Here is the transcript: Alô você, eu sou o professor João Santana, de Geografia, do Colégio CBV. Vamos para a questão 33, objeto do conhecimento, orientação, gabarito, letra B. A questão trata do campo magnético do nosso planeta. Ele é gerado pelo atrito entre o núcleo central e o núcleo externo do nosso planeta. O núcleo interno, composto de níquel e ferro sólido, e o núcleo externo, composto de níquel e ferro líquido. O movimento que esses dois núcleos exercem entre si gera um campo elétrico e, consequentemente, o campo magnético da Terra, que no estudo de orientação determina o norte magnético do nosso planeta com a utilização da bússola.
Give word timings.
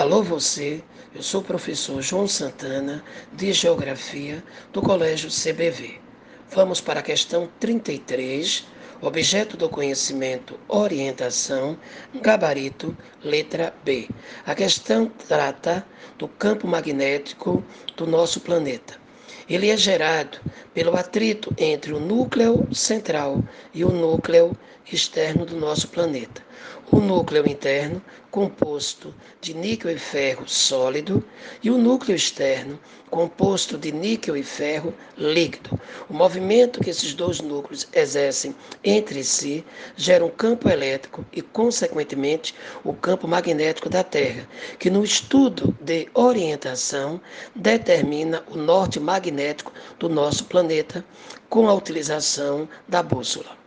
Alô 0.00 0.22
você, 0.22 0.82
eu 1.14 1.22
sou 1.22 1.42
o 1.42 1.44
professor 1.44 2.00
João 2.00 2.26
Santana, 2.26 3.04
de 3.34 3.52
Geografia, 3.52 4.42
do 4.72 4.80
Colégio 4.80 5.28
CBV. 5.28 6.00
Vamos 6.50 6.80
para 6.80 7.00
a 7.00 7.02
questão 7.02 7.50
33, 7.60 8.66
objeto 9.02 9.58
do 9.58 9.68
conhecimento, 9.68 10.58
orientação, 10.68 11.78
gabarito, 12.14 12.96
letra 13.22 13.74
B. 13.84 14.08
A 14.46 14.54
questão 14.54 15.06
trata 15.28 15.86
do 16.16 16.26
campo 16.26 16.66
magnético 16.66 17.62
do 17.94 18.06
nosso 18.06 18.40
planeta. 18.40 18.98
Ele 19.46 19.68
é 19.68 19.76
gerado 19.76 20.38
pelo 20.72 20.96
atrito 20.96 21.54
entre 21.58 21.92
o 21.92 22.00
núcleo 22.00 22.66
central 22.72 23.44
e 23.74 23.84
o 23.84 23.90
núcleo 23.90 24.56
externo 24.90 25.44
do 25.44 25.56
nosso 25.56 25.88
planeta. 25.88 26.48
O 26.92 27.00
núcleo 27.00 27.48
interno, 27.48 28.02
composto 28.30 29.14
de 29.40 29.54
níquel 29.54 29.92
e 29.92 29.98
ferro 29.98 30.46
sólido, 30.46 31.24
e 31.62 31.70
o 31.70 31.78
núcleo 31.78 32.14
externo, 32.14 32.78
composto 33.08 33.78
de 33.78 33.90
níquel 33.90 34.36
e 34.36 34.42
ferro 34.42 34.92
líquido. 35.16 35.80
O 36.08 36.12
movimento 36.12 36.80
que 36.80 36.90
esses 36.90 37.14
dois 37.14 37.40
núcleos 37.40 37.88
exercem 37.92 38.54
entre 38.84 39.24
si 39.24 39.64
gera 39.96 40.24
um 40.24 40.28
campo 40.30 40.68
elétrico 40.68 41.24
e, 41.32 41.40
consequentemente, 41.40 42.54
o 42.84 42.92
campo 42.92 43.26
magnético 43.26 43.88
da 43.88 44.04
Terra, 44.04 44.46
que 44.78 44.90
no 44.90 45.02
estudo 45.02 45.74
de 45.80 46.08
orientação 46.12 47.20
determina 47.54 48.44
o 48.48 48.56
norte 48.56 49.00
magnético 49.00 49.72
do 49.98 50.08
nosso 50.08 50.44
planeta 50.44 51.04
com 51.48 51.68
a 51.68 51.74
utilização 51.74 52.68
da 52.86 53.02
bússola. 53.02 53.60